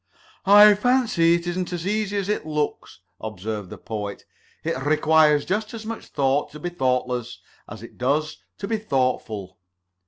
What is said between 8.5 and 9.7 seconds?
to be thoughtful."